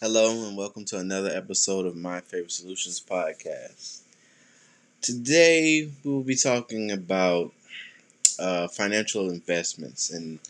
Hello, 0.00 0.46
and 0.46 0.56
welcome 0.56 0.84
to 0.86 0.98
another 0.98 1.30
episode 1.30 1.86
of 1.86 1.94
My 1.96 2.20
Favorite 2.20 2.50
Solutions 2.52 3.00
podcast. 3.00 4.00
Today, 5.02 5.90
we 6.04 6.10
will 6.10 6.22
be 6.22 6.36
talking 6.36 6.90
about 6.90 7.52
uh, 8.38 8.68
financial 8.68 9.30
investments 9.30 10.10
and 10.10 10.40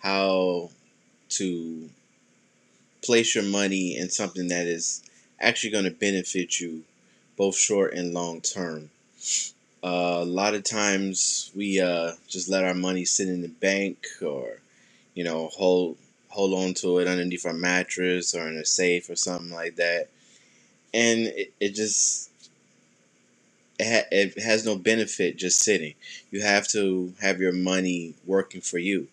how 0.00 0.70
to 1.30 1.90
place 3.02 3.34
your 3.34 3.44
money 3.44 3.96
in 3.96 4.10
something 4.10 4.48
that 4.48 4.66
is 4.66 5.02
actually 5.40 5.70
going 5.70 5.84
to 5.84 5.90
benefit 5.90 6.60
you 6.60 6.84
both 7.36 7.56
short 7.56 7.94
and 7.94 8.14
long 8.14 8.40
term. 8.40 8.90
Uh, 9.82 10.18
a 10.20 10.24
lot 10.24 10.54
of 10.54 10.64
times 10.64 11.50
we 11.54 11.80
uh, 11.80 12.12
just 12.28 12.48
let 12.48 12.64
our 12.64 12.74
money 12.74 13.04
sit 13.04 13.28
in 13.28 13.42
the 13.42 13.48
bank 13.48 14.06
or, 14.22 14.60
you 15.14 15.24
know, 15.24 15.48
hold 15.48 15.96
hold 16.28 16.54
on 16.54 16.74
to 16.74 16.98
it 16.98 17.08
underneath 17.08 17.46
our 17.46 17.52
mattress 17.52 18.34
or 18.34 18.48
in 18.48 18.56
a 18.56 18.64
safe 18.64 19.10
or 19.10 19.16
something 19.16 19.52
like 19.52 19.76
that, 19.76 20.08
and 20.94 21.20
it, 21.28 21.52
it 21.60 21.74
just 21.74 22.30
it, 23.78 23.86
ha- 23.86 24.08
it 24.10 24.38
has 24.42 24.64
no 24.64 24.76
benefit 24.76 25.36
just 25.36 25.60
sitting. 25.60 25.94
You 26.30 26.42
have 26.42 26.68
to 26.68 27.12
have 27.20 27.40
your 27.40 27.52
money 27.52 28.14
working 28.26 28.60
for 28.60 28.78
you, 28.78 29.08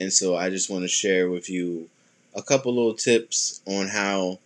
and 0.00 0.12
so 0.12 0.36
I 0.36 0.50
just 0.50 0.70
want 0.70 0.82
to 0.82 0.88
share 0.88 1.30
with 1.30 1.48
you 1.50 1.88
a 2.34 2.42
couple 2.42 2.74
little 2.74 2.94
tips 2.94 3.60
on 3.66 3.88
how 3.88 4.38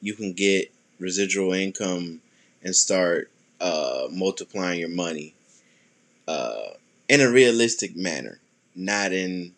you 0.00 0.14
can 0.14 0.32
get 0.32 0.70
residual 0.98 1.52
income 1.52 2.20
and 2.62 2.74
start 2.74 3.30
uh, 3.60 4.08
multiplying 4.10 4.80
your 4.80 4.88
money 4.88 5.34
uh, 6.28 6.68
in 7.08 7.20
a 7.20 7.30
realistic 7.30 7.96
manner, 7.96 8.38
not 8.74 9.12
in, 9.12 9.52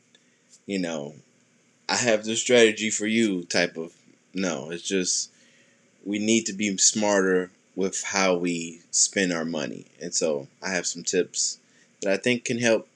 you 0.66 0.78
know, 0.78 1.14
I 1.88 1.96
have 1.96 2.24
the 2.24 2.36
strategy 2.36 2.90
for 2.90 3.06
you 3.06 3.44
type 3.44 3.76
of. 3.76 3.92
No, 4.34 4.70
it's 4.70 4.82
just 4.82 5.30
we 6.04 6.18
need 6.18 6.46
to 6.46 6.52
be 6.52 6.76
smarter 6.78 7.50
with 7.74 8.02
how 8.04 8.34
we 8.36 8.80
spend 8.90 9.32
our 9.32 9.44
money. 9.44 9.86
And 10.00 10.14
so 10.14 10.48
I 10.62 10.70
have 10.70 10.86
some 10.86 11.04
tips 11.04 11.58
that 12.02 12.12
I 12.12 12.16
think 12.16 12.44
can 12.44 12.58
help 12.58 12.88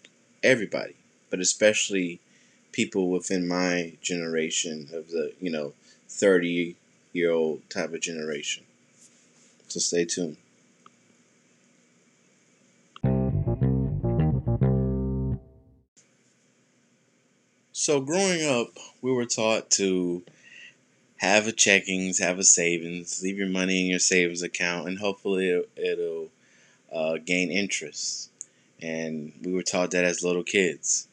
everybody, 0.42 0.94
but 1.28 1.40
especially 1.40 2.20
people 2.72 3.10
within 3.10 3.46
my 3.46 3.94
generation 4.00 4.88
of 4.92 5.10
the, 5.10 5.32
you 5.40 5.50
know, 5.50 5.72
30 6.08 6.76
year 7.12 7.30
old 7.30 7.68
type 7.70 7.92
of 7.92 8.00
generation. 8.00 8.64
So 9.68 9.80
stay 9.80 10.04
tuned. 10.04 10.36
So 17.82 17.98
growing 17.98 18.44
up, 18.44 18.76
we 19.00 19.10
were 19.10 19.24
taught 19.24 19.70
to 19.70 20.22
have 21.16 21.48
a 21.48 21.50
checkings, 21.50 22.20
have 22.20 22.38
a 22.38 22.44
savings, 22.44 23.22
leave 23.22 23.38
your 23.38 23.48
money 23.48 23.80
in 23.80 23.86
your 23.86 23.98
savings 23.98 24.42
account, 24.42 24.86
and 24.86 24.98
hopefully 24.98 25.64
it'll, 25.76 26.28
uh, 26.92 27.16
gain 27.24 27.50
interest. 27.50 28.28
And 28.82 29.32
we 29.42 29.54
were 29.54 29.62
taught 29.62 29.92
that 29.92 30.04
as 30.04 30.22
little 30.22 30.42
kids. 30.42 31.08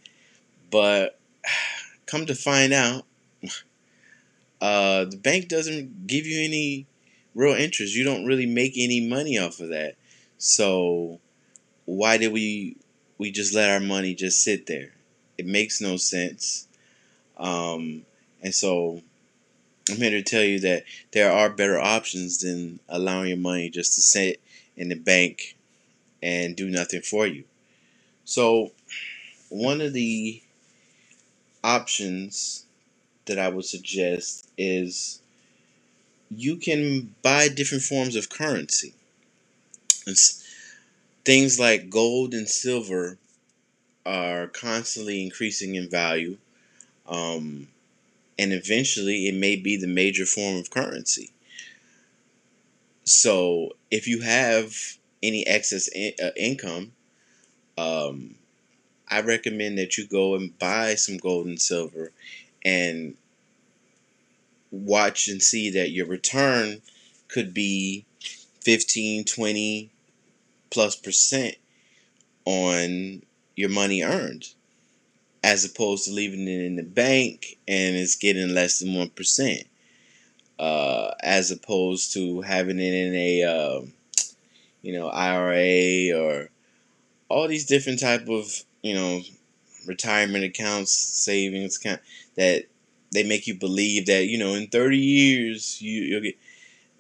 But 0.70 1.18
come 2.06 2.26
to 2.26 2.36
find 2.36 2.74
out, 2.74 3.06
uh, 4.60 5.06
the 5.06 5.22
bank 5.24 5.48
doesn't 5.48 6.06
give 6.06 6.26
you 6.26 6.44
any 6.44 6.86
real 7.34 7.56
interest. 7.56 7.96
You 7.96 8.04
don't 8.04 8.26
really 8.26 8.46
make 8.46 8.74
any 8.76 9.08
money 9.08 9.38
off 9.38 9.62
of 9.62 9.70
that. 9.70 9.96
So 10.38 11.22
why 11.86 12.18
did 12.18 12.34
we 12.34 12.76
we 13.18 13.32
just 13.32 13.56
let 13.56 13.70
our 13.70 13.80
money 13.80 14.14
just 14.14 14.44
sit 14.44 14.66
there? 14.66 14.97
It 15.38 15.46
makes 15.46 15.82
no 15.82 15.98
sense. 15.98 16.68
Um, 17.38 18.04
and 18.42 18.54
so 18.54 19.02
I'm 19.90 19.98
here 19.98 20.12
to 20.12 20.24
tell 20.24 20.44
you 20.44 20.60
that 20.62 20.84
there 21.12 21.32
are 21.32 21.50
better 21.50 21.80
options 21.80 22.40
than 22.40 22.80
allowing 22.90 23.30
your 23.30 23.38
money 23.38 23.70
just 23.70 23.96
to 23.96 24.02
sit 24.02 24.42
in 24.76 24.90
the 24.90 24.96
bank 24.96 25.56
and 26.22 26.56
do 26.56 26.70
nothing 26.70 27.02
for 27.02 27.26
you. 27.28 27.46
So, 28.26 28.72
one 29.50 29.80
of 29.80 29.94
the 29.94 30.42
options 31.64 32.66
that 33.26 33.40
I 33.40 33.50
would 33.50 33.66
suggest 33.66 34.50
is 34.58 35.22
you 36.30 36.58
can 36.58 37.16
buy 37.22 37.48
different 37.48 37.84
forms 37.84 38.16
of 38.16 38.30
currency. 38.30 38.94
It's 40.06 40.44
things 41.26 41.60
like 41.60 41.90
gold 41.90 42.34
and 42.34 42.48
silver 42.48 43.18
are 44.08 44.48
constantly 44.48 45.22
increasing 45.22 45.76
in 45.76 45.90
value. 45.90 46.38
Um, 47.06 47.68
and 48.40 48.54
eventually 48.54 49.28
it 49.28 49.36
may 49.36 49.58
be 49.58 49.76
the 49.76 49.88
major 49.88 50.26
form 50.26 50.56
of 50.56 50.70
currency. 50.70 51.32
So 53.04 53.74
if 53.92 54.08
you 54.08 54.22
have 54.22 54.74
any 55.22 55.46
excess 55.46 55.90
in, 55.90 56.14
uh, 56.24 56.30
income, 56.38 56.94
um, 57.78 58.36
I 59.10 59.22
recommend 59.22 59.78
that 59.78 59.98
you 59.98 60.08
go 60.08 60.36
and 60.36 60.58
buy 60.58 60.96
some 60.96 61.18
gold 61.18 61.48
and 61.48 61.60
silver 61.60 62.12
and 62.64 63.16
watch 64.72 65.28
and 65.28 65.42
see 65.42 65.70
that 65.72 65.92
your 65.92 66.06
return 66.06 66.82
could 67.28 67.54
be 67.54 68.06
15, 68.62 69.26
20 69.26 69.90
plus 70.70 70.96
percent 70.96 71.56
on 72.46 73.24
your 73.58 73.70
money 73.70 74.04
earned 74.04 74.48
as 75.44 75.66
opposed 75.66 76.06
to 76.06 76.12
leaving 76.12 76.48
it 76.48 76.64
in 76.64 76.78
the 76.78 76.84
bank 76.84 77.58
and 77.68 77.96
it's 77.98 78.16
getting 78.16 78.54
less 78.54 78.80
than 78.80 78.90
1% 78.90 79.64
uh, 80.60 81.12
as 81.22 81.52
opposed 81.52 82.14
to 82.14 82.42
having 82.42 82.80
it 82.80 82.94
in 82.94 83.16
a 83.16 83.44
uh, 83.44 83.82
you 84.82 84.94
know 84.94 85.10
IRA 85.10 86.18
or 86.18 86.50
all 87.30 87.48
these 87.48 87.66
different 87.66 88.00
type 88.00 88.30
of 88.30 88.64
you 88.82 88.94
know 88.94 89.22
retirement 89.88 90.44
accounts 90.44 90.92
savings 90.92 91.78
account 91.78 92.02
that 92.36 92.66
they 93.12 93.24
make 93.24 93.48
you 93.48 93.56
believe 93.56 94.06
that 94.06 94.28
you 94.28 94.38
know 94.38 94.54
in 94.54 94.68
30 94.68 94.98
years 94.98 95.82
you, 95.82 96.04
you'll 96.04 96.22
get 96.22 96.38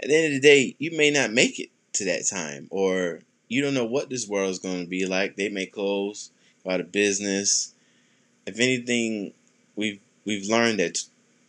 at 0.01 0.09
the 0.09 0.15
end 0.15 0.25
of 0.27 0.41
the 0.41 0.47
day 0.47 0.75
you 0.79 0.95
may 0.97 1.11
not 1.11 1.31
make 1.31 1.59
it 1.59 1.69
to 1.93 2.05
that 2.05 2.27
time 2.27 2.67
or 2.71 3.21
you 3.47 3.61
don't 3.61 3.73
know 3.73 3.85
what 3.85 4.09
this 4.09 4.27
world 4.27 4.49
is 4.49 4.59
going 4.59 4.81
to 4.83 4.89
be 4.89 5.05
like. 5.05 5.35
They 5.35 5.49
may 5.49 5.65
close 5.65 6.31
go 6.67 6.73
out 6.73 6.81
of 6.81 6.91
business. 6.91 7.73
If 8.45 8.59
anything 8.59 9.33
we've 9.75 9.99
we've 10.25 10.47
learned 10.49 10.79
that 10.79 10.99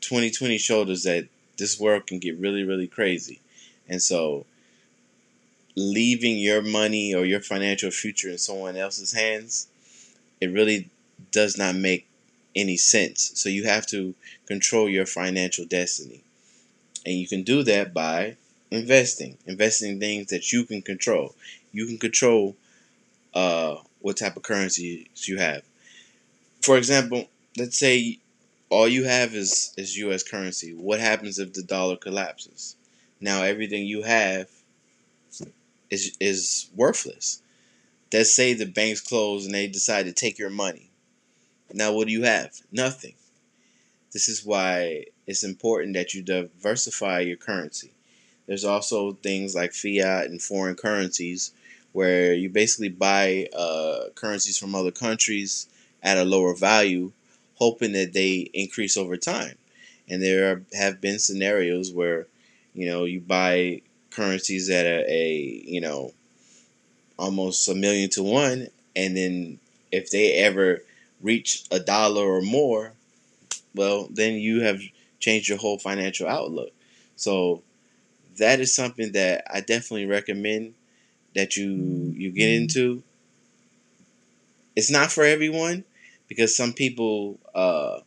2020 0.01 0.59
showed 0.59 0.91
us 0.91 1.05
that 1.05 1.29
this 1.57 1.79
world 1.79 2.07
can 2.07 2.19
get 2.19 2.39
really 2.39 2.65
really 2.65 2.87
crazy. 2.87 3.41
And 3.89 4.03
so 4.03 4.47
leaving 5.77 6.39
your 6.39 6.63
money 6.63 7.15
or 7.15 7.25
your 7.25 7.41
financial 7.41 7.91
future 7.91 8.31
in 8.31 8.39
someone 8.39 8.77
else's 8.77 9.13
hands 9.13 9.69
it 10.41 10.53
really 10.53 10.89
does 11.33 11.57
not 11.57 11.75
make 11.75 12.07
any 12.55 12.77
sense. 12.77 13.33
So 13.35 13.49
you 13.49 13.65
have 13.65 13.87
to 13.87 14.15
control 14.47 14.89
your 14.89 15.07
financial 15.07 15.65
destiny. 15.65 16.23
And 17.07 17.17
you 17.17 17.29
can 17.29 17.43
do 17.43 17.63
that 17.65 17.95
by 17.95 18.37
investing 18.71 19.39
investing 19.47 19.93
in 19.93 20.01
things 20.01 20.27
that 20.29 20.53
you 20.53 20.65
can 20.65 20.83
control. 20.83 21.35
You 21.73 21.87
can 21.87 21.99
control 21.99 22.57
uh, 23.35 23.77
what 24.01 24.17
type 24.17 24.37
of 24.37 24.43
currency 24.43 25.09
you 25.25 25.39
have. 25.39 25.63
For 26.63 26.77
example 26.79 27.29
let's 27.57 27.79
say 27.79 28.19
all 28.71 28.89
you 28.89 29.05
have 29.05 29.35
is 29.35 29.73
is 29.77 29.97
us 29.97 30.23
currency. 30.23 30.73
What 30.73 31.01
happens 31.01 31.39
if 31.39 31.53
the 31.53 31.63
dollar 31.63 31.97
collapses? 31.97 32.77
Now 33.21 33.43
everything 33.43 33.87
you 33.87 34.03
have 34.03 34.49
is 35.91 36.17
is 36.21 36.69
worthless. 36.75 37.43
Let's 38.13 38.35
say 38.35 38.55
the 38.55 38.67
banks 38.67 39.01
close 39.01 39.45
and 39.45 39.55
they 39.55 39.67
decide 39.67 40.07
to 40.07 40.13
take 40.13 40.39
your 40.39 40.51
money. 40.51 40.91
Now 41.73 41.93
what 41.93 42.07
do 42.07 42.13
you 42.13 42.23
have? 42.23 42.53
Nothing. 42.73 43.15
This 44.13 44.29
is 44.29 44.45
why 44.45 45.07
it's 45.27 45.45
important 45.45 45.95
that 45.95 46.15
you 46.15 46.23
diversify 46.23 47.21
your 47.21 47.37
currency. 47.37 47.93
There's 48.47 48.65
also 48.65 49.13
things 49.13 49.55
like 49.55 49.75
fiat 49.75 50.27
and 50.27 50.41
foreign 50.41 50.75
currencies 50.75 51.53
where 51.99 52.33
you 52.33 52.49
basically 52.49 52.89
buy 52.89 53.49
uh, 53.59 54.09
currencies 54.15 54.57
from 54.57 54.73
other 54.73 54.93
countries 54.93 55.67
at 56.01 56.17
a 56.17 56.23
lower 56.23 56.55
value, 56.55 57.11
hoping 57.57 57.91
that 57.91 58.13
they 58.13 58.49
increase 58.55 58.97
over 58.97 59.17
time. 59.17 59.57
And 60.09 60.23
there 60.23 60.63
have 60.75 61.01
been 61.01 61.19
scenarios 61.19 61.93
where, 61.93 62.29
you 62.73 62.87
know, 62.87 63.05
you 63.05 63.19
buy 63.19 63.83
currencies 64.13 64.71
at 64.71 64.87
a, 64.87 65.13
a 65.13 65.63
you 65.67 65.81
know, 65.81 66.13
almost 67.19 67.69
a 67.69 67.75
million 67.75 68.09
to 68.11 68.23
one, 68.23 68.69
and 68.95 69.17
then 69.17 69.59
if 69.91 70.13
they 70.13 70.35
ever 70.35 70.83
reach 71.21 71.65
a 71.73 71.81
dollar 71.81 72.23
or 72.23 72.43
more, 72.43 72.93
well, 73.75 74.07
then 74.09 74.35
you 74.35 74.61
have 74.61 74.81
changed 75.19 75.49
your 75.49 75.59
whole 75.59 75.81
financial 75.81 76.29
outlook. 76.29 76.71
So 77.17 77.65
that 78.37 78.61
is 78.61 78.73
something 78.73 79.11
that 79.15 79.43
I 79.53 79.63
definitely 79.63 80.07
recommend 80.07 80.75
that 81.35 81.57
you 81.57 81.71
you 82.17 82.31
get 82.33 82.51
into. 82.51 83.03
It's 84.77 84.91
not 84.91 85.11
for 85.13 85.25
everyone 85.25 85.85
because 86.29 86.57
some 86.57 86.73
people, 86.73 87.39
uh, 87.55 88.01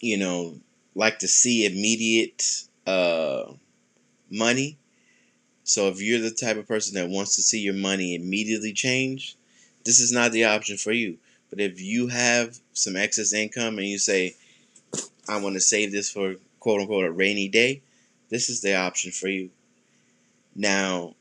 you 0.00 0.16
know, 0.16 0.56
like 0.94 1.18
to 1.20 1.28
see 1.28 1.64
immediate 1.66 2.44
uh, 2.86 3.52
money. 4.30 4.78
So 5.64 5.88
if 5.88 6.02
you're 6.02 6.20
the 6.20 6.30
type 6.30 6.56
of 6.58 6.68
person 6.68 6.94
that 6.96 7.10
wants 7.10 7.36
to 7.36 7.42
see 7.42 7.60
your 7.60 7.74
money 7.74 8.14
immediately 8.14 8.72
change, 8.72 9.36
this 9.84 10.00
is 10.00 10.12
not 10.12 10.32
the 10.32 10.44
option 10.44 10.76
for 10.78 10.92
you. 10.92 11.18
But 11.50 11.60
if 11.60 11.80
you 11.80 12.08
have 12.08 12.58
some 12.74 12.96
excess 12.96 13.32
income 13.32 13.78
and 13.78 13.88
you 13.88 13.98
say, 13.98 14.36
I 15.28 15.40
want 15.40 15.54
to 15.54 15.60
save 15.60 15.92
this 15.92 16.10
for 16.10 16.36
quote 16.60 16.80
unquote 16.82 17.04
a 17.06 17.12
rainy 17.12 17.48
day, 17.48 17.82
this 18.30 18.50
is 18.50 18.60
the 18.62 18.74
option 18.76 19.12
for 19.12 19.28
you. 19.28 19.50
Now, 20.54 21.14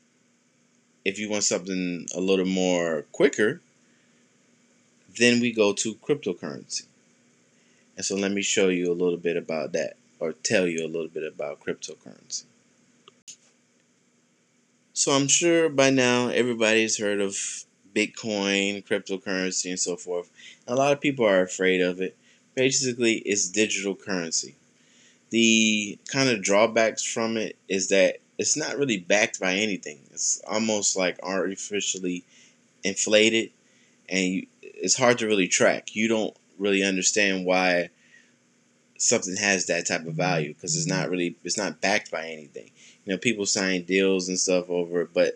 if 1.05 1.19
you 1.19 1.29
want 1.29 1.43
something 1.43 2.05
a 2.15 2.19
little 2.19 2.45
more 2.45 3.05
quicker, 3.11 3.61
then 5.17 5.39
we 5.39 5.51
go 5.51 5.73
to 5.73 5.95
cryptocurrency. 5.95 6.83
And 7.95 8.05
so 8.05 8.15
let 8.15 8.31
me 8.31 8.41
show 8.41 8.69
you 8.69 8.91
a 8.91 8.93
little 8.93 9.17
bit 9.17 9.37
about 9.37 9.73
that 9.73 9.97
or 10.19 10.33
tell 10.33 10.67
you 10.67 10.85
a 10.85 10.87
little 10.87 11.07
bit 11.07 11.23
about 11.23 11.61
cryptocurrency. 11.61 12.43
So 14.93 15.13
I'm 15.13 15.27
sure 15.27 15.69
by 15.69 15.89
now 15.89 16.27
everybody's 16.27 16.97
heard 16.97 17.21
of 17.21 17.35
Bitcoin, 17.95 18.85
cryptocurrency, 18.85 19.69
and 19.69 19.79
so 19.79 19.95
forth. 19.95 20.29
A 20.67 20.75
lot 20.75 20.93
of 20.93 21.01
people 21.01 21.25
are 21.25 21.41
afraid 21.41 21.81
of 21.81 22.01
it. 22.01 22.17
Basically, 22.55 23.13
it's 23.25 23.49
digital 23.49 23.95
currency. 23.95 24.55
The 25.29 25.97
kind 26.11 26.29
of 26.29 26.43
drawbacks 26.43 27.03
from 27.03 27.37
it 27.37 27.55
is 27.67 27.89
that 27.89 28.17
it's 28.39 28.55
not 28.55 28.77
really 28.77 28.97
backed 28.97 29.39
by 29.39 29.55
anything. 29.55 29.99
It's 30.11 30.41
almost 30.47 30.95
like 30.95 31.19
artificially 31.21 32.23
inflated, 32.83 33.51
and 34.07 34.25
you, 34.25 34.47
it's 34.61 34.95
hard 34.95 35.19
to 35.19 35.27
really 35.27 35.49
track. 35.49 35.93
You 35.93 36.07
don't 36.07 36.35
really 36.57 36.81
understand 36.81 37.45
why 37.45 37.89
something 38.97 39.35
has 39.35 39.67
that 39.67 39.87
type 39.87 40.05
of 40.07 40.13
value 40.13 40.53
because 40.53 40.75
it's 40.75 40.87
not 40.87 41.09
really 41.09 41.35
it's 41.43 41.57
not 41.57 41.81
backed 41.81 42.11
by 42.11 42.27
anything. 42.27 42.71
You 43.05 43.13
know, 43.13 43.17
people 43.17 43.45
sign 43.45 43.83
deals 43.83 44.29
and 44.29 44.39
stuff 44.39 44.69
over 44.69 45.01
it, 45.01 45.09
but 45.13 45.35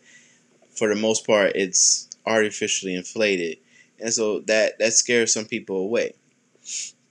for 0.72 0.88
the 0.88 1.00
most 1.00 1.28
part, 1.28 1.52
it's 1.56 2.08
artificially 2.26 2.96
inflated, 2.96 3.58
and 4.00 4.14
so 4.14 4.40
that 4.42 4.80
that 4.80 4.94
scares 4.94 5.34
some 5.34 5.46
people 5.46 5.76
away. 5.76 6.14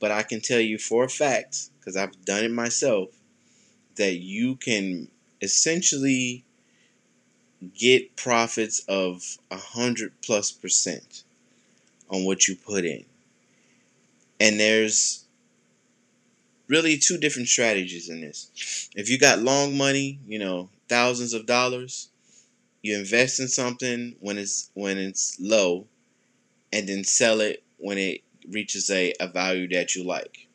But 0.01 0.11
I 0.11 0.23
can 0.23 0.41
tell 0.41 0.59
you 0.61 0.79
for 0.79 1.05
a 1.05 1.11
fact, 1.11 1.69
because 1.79 1.99
I've 1.99 2.25
done 2.25 2.45
it 2.45 2.51
myself, 2.51 3.11
that 3.97 4.17
you 4.17 4.57
can 4.57 5.09
essentially 5.43 6.45
get 7.79 8.17
profits 8.17 8.81
of 8.89 9.39
a 9.51 9.57
hundred 9.57 10.13
plus 10.23 10.51
percent 10.51 11.25
on 12.09 12.25
what 12.25 12.49
you 12.49 12.57
put 12.57 12.85
in. 12.85 13.05
And 14.41 14.59
there's 14.59 15.25
really 16.69 16.97
two 16.97 17.19
different 17.19 17.49
strategies 17.49 18.09
in 18.09 18.21
this. 18.21 18.89
If 18.97 19.11
you 19.11 19.19
got 19.19 19.41
long 19.41 19.77
money, 19.77 20.19
you 20.27 20.39
know, 20.39 20.71
thousands 20.89 21.35
of 21.35 21.47
dollars, 21.47 22.09
you 22.83 22.99
invest 22.99 23.41
in 23.41 23.49
something 23.49 24.17
when 24.21 24.39
it's 24.39 24.71
when 24.75 24.99
it's 24.99 25.39
low 25.41 25.87
and 26.73 26.89
then 26.89 27.05
sell 27.05 27.41
it 27.41 27.63
when 27.79 27.99
it 27.99 28.23
reaches 28.51 28.91
a, 28.91 29.13
a 29.21 29.29
value 29.29 29.69
that 29.69 29.95
you 29.95 30.05
like. 30.05 30.49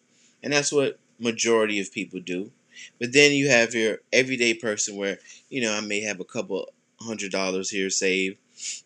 And 0.44 0.52
that's 0.52 0.72
what 0.72 1.00
majority 1.20 1.80
of 1.80 1.92
people 1.92 2.20
do. 2.20 2.52
But 3.00 3.14
then 3.14 3.34
you 3.34 3.50
have 3.50 3.74
your 3.74 4.00
everyday 4.12 4.54
person 4.54 4.96
where, 4.96 5.20
you 5.50 5.62
know, 5.62 5.74
I 5.74 5.82
may 5.82 6.02
have 6.02 6.20
a 6.20 6.26
couple 6.26 6.70
hundred 7.00 7.32
dollars 7.32 7.70
here 7.70 7.90
saved 7.90 8.38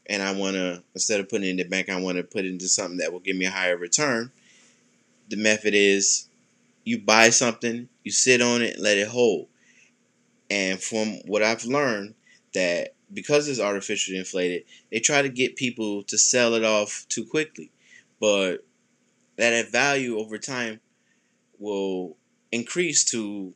and 0.08 0.22
I 0.22 0.34
want 0.34 0.56
to, 0.56 0.84
instead 0.94 1.20
of 1.20 1.30
putting 1.30 1.48
it 1.48 1.52
in 1.52 1.58
the 1.58 1.64
bank, 1.64 1.90
I 1.90 2.00
want 2.00 2.18
to 2.18 2.24
put 2.24 2.46
it 2.46 2.50
into 2.50 2.68
something 2.68 2.98
that 2.98 3.12
will 3.12 3.20
give 3.20 3.36
me 3.36 3.46
a 3.46 3.52
higher 3.52 3.78
return. 3.78 4.32
The 5.30 5.38
method 5.38 5.74
is 5.74 6.28
you 6.84 7.00
buy 7.00 7.30
something, 7.30 7.88
you 8.04 8.12
sit 8.12 8.42
on 8.42 8.62
it, 8.62 8.80
let 8.80 8.98
it 8.98 9.08
hold. 9.08 9.48
And 10.50 10.82
from 10.82 11.20
what 11.26 11.44
I've 11.44 11.64
learned, 11.66 12.16
that 12.54 12.96
because 13.14 13.48
it's 13.48 13.60
artificially 13.60 14.18
inflated, 14.18 14.64
they 14.92 15.00
try 15.00 15.22
to 15.22 15.30
get 15.30 15.56
people 15.56 16.04
to 16.04 16.18
sell 16.18 16.54
it 16.56 16.64
off 16.64 17.06
too 17.08 17.26
quickly. 17.26 17.72
But 18.20 18.66
that 19.38 19.72
value 19.72 20.18
over 20.18 20.38
time 20.38 20.82
will 21.60 22.18
increase 22.52 23.04
to 23.06 23.54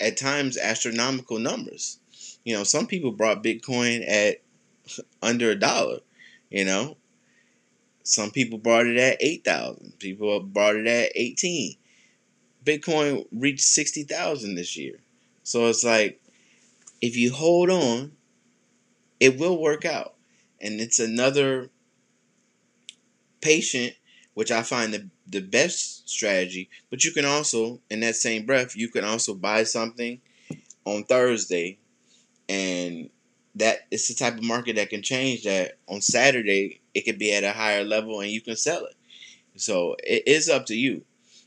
at 0.00 0.16
times 0.16 0.56
astronomical 0.56 1.38
numbers. 1.38 1.98
You 2.44 2.54
know, 2.54 2.64
some 2.64 2.86
people 2.86 3.12
brought 3.12 3.42
Bitcoin 3.42 4.08
at 4.08 4.42
under 5.22 5.50
a 5.50 5.58
dollar, 5.58 5.98
you 6.50 6.64
know. 6.64 6.96
Some 8.02 8.30
people 8.30 8.58
bought 8.58 8.86
it 8.86 8.96
at 8.98 9.16
8,000. 9.20 9.98
People 9.98 10.38
bought 10.40 10.76
it 10.76 10.86
at 10.86 11.10
18. 11.16 11.74
Bitcoin 12.64 13.26
reached 13.32 13.64
60,000 13.64 14.54
this 14.54 14.76
year. 14.76 15.00
So 15.42 15.66
it's 15.66 15.82
like 15.82 16.20
if 17.00 17.16
you 17.16 17.32
hold 17.32 17.70
on, 17.70 18.12
it 19.20 19.38
will 19.38 19.60
work 19.60 19.84
out. 19.84 20.14
And 20.60 20.80
it's 20.80 20.98
another 20.98 21.70
patient, 23.40 23.94
which 24.36 24.50
I 24.50 24.62
find 24.62 24.92
the, 24.92 25.08
the 25.26 25.40
best 25.40 26.06
strategy. 26.06 26.68
But 26.90 27.04
you 27.04 27.10
can 27.10 27.24
also, 27.24 27.80
in 27.88 28.00
that 28.00 28.16
same 28.16 28.44
breath, 28.44 28.76
you 28.76 28.90
can 28.90 29.02
also 29.02 29.32
buy 29.32 29.64
something 29.64 30.20
on 30.84 31.04
Thursday 31.04 31.78
and 32.46 33.08
that 33.54 33.86
it's 33.90 34.08
the 34.08 34.14
type 34.14 34.34
of 34.34 34.44
market 34.44 34.76
that 34.76 34.90
can 34.90 35.00
change 35.00 35.44
that 35.44 35.78
on 35.88 36.02
Saturday 36.02 36.82
it 36.92 37.06
could 37.06 37.18
be 37.18 37.34
at 37.34 37.44
a 37.44 37.52
higher 37.52 37.82
level 37.82 38.20
and 38.20 38.30
you 38.30 38.42
can 38.42 38.56
sell 38.56 38.84
it. 38.84 38.94
So 39.56 39.96
it 40.04 40.24
is 40.26 40.50
up 40.50 40.66
to 40.66 40.76
you. 40.76 41.06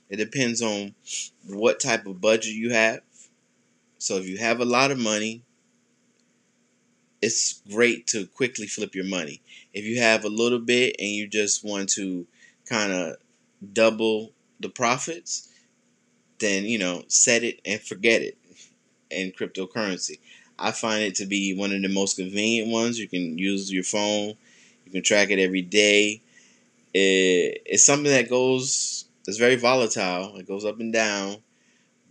It 0.09 0.17
depends 0.17 0.63
on 0.63 0.95
what 1.45 1.79
type 1.79 2.07
of 2.07 2.19
budget 2.19 2.55
you 2.55 2.73
have. 2.73 3.01
So 3.99 4.15
if 4.15 4.27
you 4.27 4.39
have 4.39 4.61
a 4.61 4.65
lot 4.65 4.89
of 4.89 4.97
money, 4.97 5.43
it's 7.21 7.61
great 7.69 8.07
to 8.07 8.25
quickly 8.25 8.65
flip 8.65 8.95
your 8.95 9.05
money. 9.05 9.43
If 9.75 9.85
you 9.85 9.99
have 10.01 10.25
a 10.25 10.29
little 10.29 10.57
bit 10.57 10.95
and 10.97 11.09
you 11.09 11.27
just 11.27 11.63
want 11.63 11.89
to 11.89 12.25
kind 12.69 12.91
of 12.91 13.17
double 13.73 14.31
the 14.59 14.69
profits, 14.69 15.49
then 16.39 16.65
you 16.65 16.77
know, 16.77 17.03
set 17.07 17.43
it 17.43 17.59
and 17.65 17.81
forget 17.81 18.21
it 18.21 18.37
in 19.09 19.31
cryptocurrency. 19.31 20.19
I 20.57 20.71
find 20.71 21.03
it 21.03 21.15
to 21.15 21.25
be 21.25 21.55
one 21.55 21.73
of 21.73 21.81
the 21.81 21.89
most 21.89 22.17
convenient 22.17 22.69
ones. 22.69 22.99
You 22.99 23.07
can 23.07 23.37
use 23.37 23.71
your 23.71 23.83
phone. 23.83 24.35
You 24.85 24.91
can 24.91 25.03
track 25.03 25.29
it 25.29 25.39
every 25.39 25.61
day. 25.61 26.21
It, 26.93 27.61
it's 27.65 27.85
something 27.85 28.11
that 28.11 28.29
goes. 28.29 29.05
It's 29.27 29.37
very 29.37 29.55
volatile. 29.55 30.35
It 30.37 30.47
goes 30.47 30.65
up 30.65 30.79
and 30.79 30.91
down, 30.91 31.37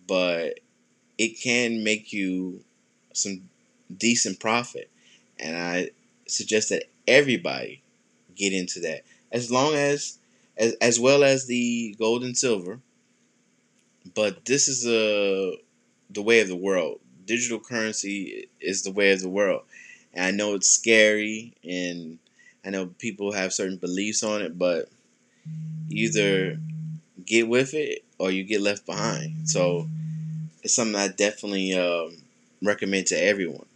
but 0.07 0.61
it 1.19 1.41
can 1.41 1.83
make 1.83 2.13
you 2.13 2.63
some 3.13 3.49
decent 3.95 4.41
profit. 4.41 4.89
And 5.39 5.57
I 5.57 5.91
suggest 6.27 6.71
that 6.71 6.85
everybody 7.07 7.83
get 8.37 8.53
into 8.53 8.81
that, 8.81 9.03
as 9.33 9.51
long 9.51 9.75
as, 9.75 10.19
as 10.59 10.75
as 10.75 11.01
well 11.01 11.25
as 11.25 11.47
the 11.47 11.95
gold 11.99 12.25
and 12.25 12.37
silver. 12.37 12.81
But 14.15 14.45
this 14.45 14.69
is 14.69 14.87
a 14.87 15.53
uh, 15.53 15.57
the 16.11 16.23
way 16.23 16.41
of 16.41 16.49
the 16.49 16.57
world 16.57 17.01
digital 17.29 17.61
currency 17.61 18.49
is 18.61 18.83
the 18.83 18.91
way 18.91 19.13
of 19.13 19.21
the 19.21 19.29
world. 19.29 19.63
And 20.15 20.25
I 20.25 20.31
know 20.33 20.55
it's 20.55 20.69
scary 20.69 21.53
and 21.63 22.19
I 22.65 22.71
know 22.71 22.87
people 22.99 23.33
have 23.33 23.53
certain 23.53 23.77
beliefs 23.77 24.25
on 24.25 24.43
it, 24.43 24.59
but 24.59 24.89
either 25.91 26.59
get 27.25 27.47
with 27.47 27.75
it 27.75 28.03
or 28.19 28.33
you 28.33 28.43
get 28.43 28.63
left 28.63 28.87
behind. 28.87 29.49
So 29.49 29.89
it's 30.63 30.75
something 30.75 30.97
I 30.97 31.09
definitely 31.09 31.75
um, 31.79 32.17
recommend 32.63 33.07
to 33.09 33.23
everyone. 33.23 33.67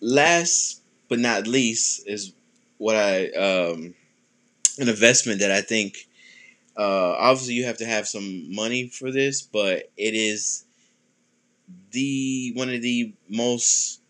Last 0.00 0.80
but 1.08 1.18
not 1.18 1.46
least 1.46 2.06
is 2.06 2.32
what 2.78 2.96
I 2.96 3.26
um, 3.30 3.94
an 4.78 4.88
investment 4.88 5.40
that 5.40 5.50
I 5.50 5.60
think 5.60 6.08
uh, 6.76 7.14
obviously 7.18 7.54
you 7.54 7.64
have 7.64 7.78
to 7.78 7.86
have 7.86 8.08
some 8.08 8.54
money 8.54 8.88
for 8.88 9.10
this, 9.10 9.42
but 9.42 9.90
it 9.96 10.14
is 10.14 10.64
the 11.92 12.52
one 12.54 12.70
of 12.70 12.82
the 12.82 13.12
most 13.28 14.00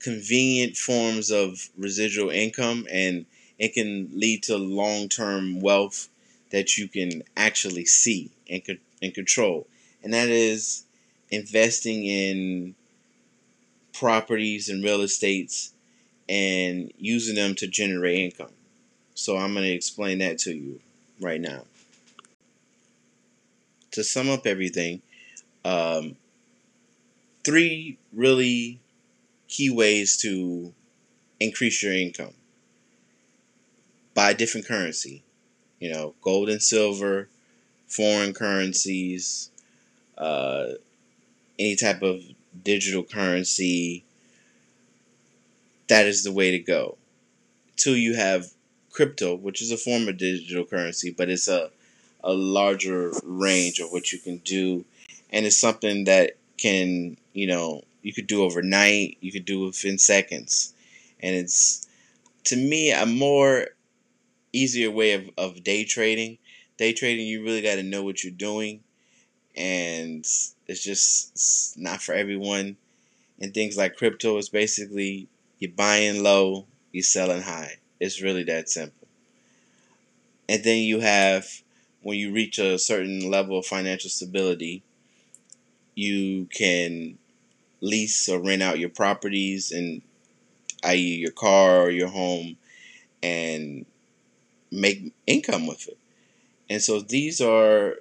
convenient 0.00 0.76
forms 0.76 1.30
of 1.30 1.70
residual 1.78 2.30
income 2.30 2.86
and 2.90 3.24
it 3.58 3.72
can 3.72 4.10
lead 4.12 4.42
to 4.42 4.56
long-term 4.56 5.60
wealth 5.60 6.08
that 6.50 6.76
you 6.76 6.86
can 6.88 7.22
actually 7.36 7.86
see 7.86 8.30
and, 8.50 8.62
and 9.00 9.14
control 9.14 9.66
and 10.02 10.12
that 10.12 10.28
is 10.28 10.84
investing 11.30 12.04
in 12.04 12.74
properties 13.94 14.68
and 14.68 14.84
real 14.84 15.00
estates 15.00 15.72
and 16.28 16.92
using 16.98 17.34
them 17.34 17.54
to 17.54 17.66
generate 17.66 18.18
income 18.18 18.52
so 19.14 19.36
i'm 19.36 19.52
going 19.52 19.64
to 19.64 19.72
explain 19.72 20.18
that 20.18 20.38
to 20.38 20.52
you 20.52 20.80
right 21.20 21.40
now. 21.40 21.62
To 23.92 24.02
sum 24.02 24.28
up 24.28 24.46
everything 24.46 25.02
um, 25.64 26.16
three 27.44 27.98
really 28.12 28.80
key 29.48 29.70
ways 29.70 30.16
to 30.18 30.72
increase 31.38 31.82
your 31.82 31.92
income. 31.92 32.34
Buy 34.14 34.32
different 34.32 34.66
currency 34.66 35.22
you 35.78 35.92
know 35.92 36.14
gold 36.22 36.48
and 36.48 36.62
silver 36.62 37.28
foreign 37.94 38.32
currencies, 38.32 39.50
uh, 40.18 40.66
any 41.58 41.76
type 41.76 42.02
of 42.02 42.22
digital 42.62 43.04
currency, 43.04 44.04
that 45.88 46.06
is 46.06 46.24
the 46.24 46.32
way 46.32 46.50
to 46.50 46.58
go. 46.58 46.96
Till 47.76 47.96
you 47.96 48.16
have 48.16 48.46
crypto, 48.94 49.34
which 49.34 49.60
is 49.60 49.70
a 49.70 49.76
form 49.76 50.08
of 50.08 50.16
digital 50.16 50.64
currency, 50.64 51.10
but 51.10 51.28
it's 51.28 51.48
a 51.48 51.70
a 52.22 52.32
larger 52.32 53.12
range 53.22 53.80
of 53.80 53.92
what 53.92 54.10
you 54.10 54.18
can 54.18 54.38
do, 54.38 54.84
and 55.30 55.44
it's 55.44 55.58
something 55.58 56.04
that 56.04 56.36
can 56.56 57.16
you 57.34 57.46
know 57.46 57.82
you 58.02 58.14
could 58.14 58.26
do 58.26 58.42
overnight, 58.42 59.18
you 59.20 59.32
could 59.32 59.44
do 59.44 59.60
within 59.60 59.98
seconds, 59.98 60.72
and 61.20 61.36
it's 61.36 61.86
to 62.44 62.56
me 62.56 62.92
a 62.92 63.06
more 63.06 63.68
easier 64.52 64.90
way 64.90 65.12
of, 65.12 65.28
of 65.36 65.64
day 65.64 65.84
trading. 65.84 66.38
Day 66.76 66.92
trading, 66.92 67.26
you 67.26 67.44
really 67.44 67.62
got 67.62 67.76
to 67.76 67.82
know 67.84 68.02
what 68.02 68.24
you're 68.24 68.32
doing, 68.32 68.80
and 69.56 70.24
it's 70.66 70.82
just 70.82 71.32
it's 71.32 71.74
not 71.76 72.02
for 72.02 72.14
everyone. 72.14 72.76
And 73.40 73.52
things 73.52 73.76
like 73.76 73.96
crypto 73.96 74.38
is 74.38 74.48
basically 74.48 75.28
you're 75.58 75.72
buying 75.72 76.22
low, 76.22 76.66
you're 76.92 77.02
selling 77.02 77.42
high. 77.42 77.78
It's 78.04 78.20
really 78.20 78.44
that 78.44 78.68
simple. 78.68 79.08
And 80.46 80.62
then 80.62 80.82
you 80.82 81.00
have 81.00 81.46
when 82.02 82.18
you 82.18 82.32
reach 82.32 82.58
a 82.58 82.78
certain 82.78 83.30
level 83.30 83.58
of 83.58 83.64
financial 83.64 84.10
stability, 84.10 84.82
you 85.94 86.46
can 86.54 87.16
lease 87.80 88.28
or 88.28 88.40
rent 88.40 88.62
out 88.62 88.78
your 88.78 88.90
properties 88.90 89.72
and 89.72 90.02
i.e. 90.84 90.98
your 90.98 91.30
car 91.30 91.80
or 91.80 91.90
your 91.90 92.08
home 92.08 92.56
and 93.22 93.86
make 94.70 95.14
income 95.26 95.66
with 95.66 95.88
it. 95.88 95.96
And 96.68 96.82
so 96.82 97.00
these 97.00 97.40
are 97.40 97.94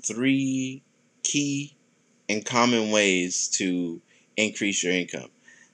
three 0.00 0.82
key 1.24 1.74
and 2.28 2.44
common 2.44 2.92
ways 2.92 3.48
to 3.58 4.00
increase 4.36 4.84
your 4.84 4.92
income. 4.92 5.30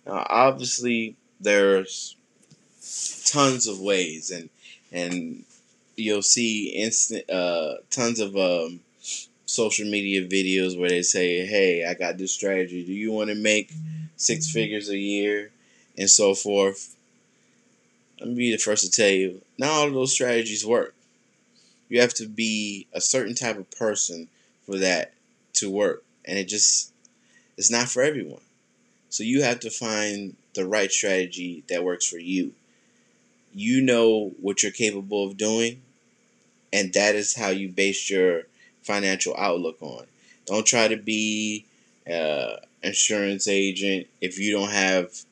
Now, 0.06 0.26
obviously, 0.30 1.16
there's 1.38 2.16
tons 3.26 3.66
of 3.66 3.80
ways, 3.80 4.30
and 4.30 4.50
and 4.92 5.44
you'll 5.96 6.22
see 6.22 6.68
instant 6.68 7.28
uh, 7.30 7.76
tons 7.90 8.20
of 8.20 8.36
um, 8.36 8.80
social 9.46 9.86
media 9.90 10.26
videos 10.26 10.78
where 10.78 10.90
they 10.90 11.02
say, 11.02 11.46
"Hey, 11.46 11.84
I 11.84 11.94
got 11.94 12.18
this 12.18 12.32
strategy. 12.32 12.84
Do 12.84 12.92
you 12.92 13.12
want 13.12 13.30
to 13.30 13.36
make 13.36 13.72
six 14.16 14.50
figures 14.50 14.88
a 14.88 14.98
year?" 14.98 15.50
and 15.96 16.10
so 16.10 16.34
forth. 16.34 16.96
Let 18.20 18.28
me 18.28 18.34
be 18.34 18.52
the 18.52 18.58
first 18.58 18.84
to 18.84 18.90
tell 18.90 19.10
you, 19.10 19.42
not 19.58 19.70
all 19.70 19.88
of 19.88 19.94
those 19.94 20.12
strategies 20.12 20.64
work. 20.64 20.94
You 21.88 22.00
have 22.00 22.14
to 22.14 22.26
be 22.26 22.86
a 22.92 23.00
certain 23.00 23.34
type 23.34 23.58
of 23.58 23.70
person 23.70 24.28
for 24.66 24.78
that 24.78 25.12
to 25.54 25.70
work, 25.70 26.04
and 26.24 26.38
it 26.38 26.48
just 26.48 26.92
it's 27.56 27.70
not 27.70 27.88
for 27.88 28.02
everyone. 28.02 28.40
So 29.10 29.22
you 29.22 29.42
have 29.42 29.60
to 29.60 29.70
find 29.70 30.36
the 30.54 30.66
right 30.66 30.90
strategy 30.90 31.64
that 31.68 31.84
works 31.84 32.06
for 32.06 32.18
you. 32.18 32.52
You 33.54 33.82
know 33.82 34.32
what 34.40 34.62
you're 34.62 34.72
capable 34.72 35.26
of 35.26 35.36
doing, 35.36 35.82
and 36.72 36.92
that 36.94 37.14
is 37.14 37.36
how 37.36 37.50
you 37.50 37.68
base 37.68 38.10
your 38.10 38.42
financial 38.82 39.34
outlook 39.36 39.76
on. 39.80 40.06
Don't 40.46 40.66
try 40.66 40.88
to 40.88 40.96
be 40.96 41.64
an 42.06 42.56
insurance 42.82 43.48
agent 43.48 44.08
if 44.20 44.38
you 44.38 44.52
don't 44.52 44.70
have 44.70 45.24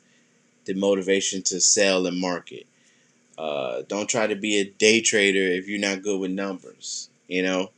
the 0.64 0.74
motivation 0.74 1.42
to 1.42 1.60
sell 1.60 2.06
and 2.06 2.18
market. 2.18 2.66
Uh, 3.36 3.82
don't 3.88 4.08
try 4.08 4.26
to 4.26 4.36
be 4.36 4.58
a 4.58 4.64
day 4.64 5.00
trader 5.00 5.40
if 5.40 5.68
you're 5.68 5.80
not 5.80 6.02
good 6.02 6.20
with 6.20 6.30
numbers. 6.30 7.08
You 7.28 7.42
know, 7.42 7.70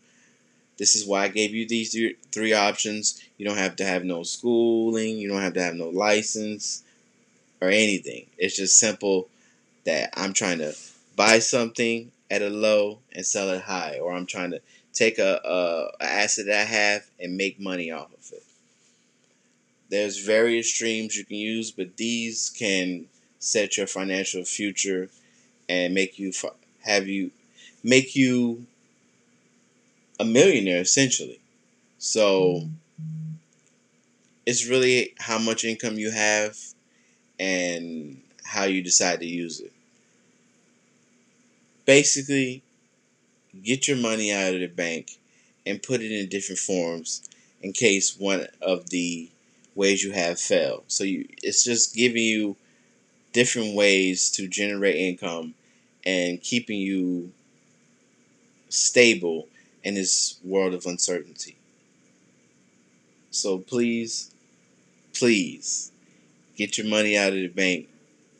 this 0.78 0.94
is 0.94 1.06
why 1.06 1.24
I 1.24 1.28
gave 1.28 1.54
you 1.54 1.66
these 1.66 1.96
three 2.32 2.52
options. 2.52 3.22
You 3.38 3.46
don't 3.46 3.56
have 3.56 3.76
to 3.76 3.84
have 3.84 4.04
no 4.04 4.22
schooling. 4.24 5.16
You 5.16 5.28
don't 5.28 5.40
have 5.40 5.54
to 5.54 5.62
have 5.62 5.74
no 5.74 5.88
license 5.88 6.82
or 7.60 7.68
anything. 7.68 8.26
It's 8.36 8.56
just 8.56 8.78
simple 8.78 9.28
that 9.84 10.10
I'm 10.16 10.32
trying 10.32 10.58
to 10.58 10.74
buy 11.16 11.38
something 11.38 12.10
at 12.30 12.42
a 12.42 12.48
low 12.48 13.00
and 13.12 13.24
sell 13.24 13.50
it 13.50 13.62
high, 13.62 13.98
or 13.98 14.12
I'm 14.12 14.26
trying 14.26 14.50
to 14.52 14.60
take 14.92 15.18
a, 15.18 15.40
a, 15.44 16.04
a 16.04 16.04
asset 16.04 16.46
that 16.46 16.60
I 16.60 16.64
have 16.64 17.06
and 17.20 17.36
make 17.36 17.60
money 17.60 17.90
off 17.90 18.12
of 18.12 18.32
it. 18.32 18.42
There's 19.90 20.18
various 20.24 20.72
streams 20.72 21.16
you 21.16 21.24
can 21.24 21.36
use, 21.36 21.70
but 21.70 21.96
these 21.96 22.50
can 22.50 23.06
set 23.38 23.76
your 23.76 23.86
financial 23.86 24.42
future 24.44 25.10
and 25.68 25.94
make 25.94 26.18
you 26.18 26.32
have 26.82 27.06
you 27.06 27.30
make 27.82 28.16
you 28.16 28.66
a 30.18 30.24
millionaire 30.24 30.80
essentially. 30.80 31.40
So 31.98 32.68
it's 34.46 34.66
really 34.66 35.14
how 35.18 35.38
much 35.38 35.64
income 35.64 35.98
you 35.98 36.10
have 36.10 36.56
and 37.38 38.22
how 38.44 38.64
you 38.64 38.82
decide 38.82 39.20
to 39.20 39.26
use 39.26 39.60
it. 39.60 39.72
Basically, 41.84 42.62
get 43.62 43.88
your 43.88 43.96
money 43.96 44.32
out 44.32 44.54
of 44.54 44.60
the 44.60 44.66
bank 44.66 45.18
and 45.66 45.82
put 45.82 46.00
it 46.00 46.12
in 46.12 46.28
different 46.28 46.58
forms 46.58 47.28
in 47.62 47.72
case 47.72 48.18
one 48.18 48.46
of 48.60 48.90
the 48.90 49.30
ways 49.74 50.02
you 50.02 50.12
have 50.12 50.38
fail. 50.38 50.84
So 50.88 51.04
you, 51.04 51.26
it's 51.42 51.64
just 51.64 51.94
giving 51.94 52.22
you 52.22 52.56
different 53.32 53.74
ways 53.74 54.30
to 54.32 54.48
generate 54.48 54.96
income 54.96 55.54
and 56.06 56.40
keeping 56.40 56.78
you 56.78 57.32
stable 58.68 59.48
in 59.82 59.94
this 59.94 60.38
world 60.44 60.74
of 60.74 60.86
uncertainty. 60.86 61.56
So 63.30 63.58
please, 63.58 64.30
please 65.12 65.90
get 66.56 66.78
your 66.78 66.86
money 66.86 67.16
out 67.16 67.28
of 67.28 67.34
the 67.34 67.48
bank 67.48 67.88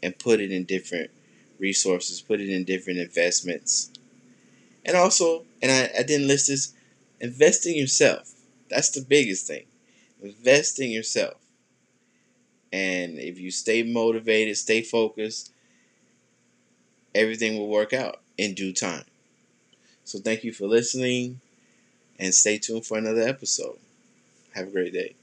and 0.03 0.19
put 0.19 0.41
it 0.41 0.53
in 0.53 0.65
different 0.65 1.11
resources, 1.58 2.20
put 2.20 2.40
it 2.40 2.49
in 2.50 2.64
different 2.64 2.99
investments. 2.99 3.90
And 4.84 4.96
also, 4.96 5.44
and 5.62 5.70
I, 5.70 6.00
I 6.00 6.02
didn't 6.02 6.28
list 6.28 6.49
this, 6.49 6.75
invest 7.20 7.66
in 7.66 7.76
yourself. 7.76 8.32
That's 8.68 8.90
the 8.90 9.02
biggest 9.02 9.46
thing. 9.46 9.64
Invest 10.23 10.80
in 10.80 10.90
yourself. 10.90 11.34
And 12.73 13.18
if 13.18 13.38
you 13.38 13.50
stay 13.50 13.82
motivated, 13.82 14.56
stay 14.56 14.82
focused, 14.82 15.52
everything 17.14 17.56
will 17.58 17.68
work 17.68 17.92
out 17.92 18.20
in 18.37 18.54
due 18.54 18.73
time. 18.73 19.04
So 20.04 20.18
thank 20.18 20.44
you 20.44 20.52
for 20.52 20.66
listening 20.66 21.40
and 22.18 22.34
stay 22.34 22.58
tuned 22.58 22.87
for 22.87 22.99
another 22.99 23.23
episode. 23.23 23.78
Have 24.54 24.68
a 24.68 24.70
great 24.70 24.92
day. 24.92 25.14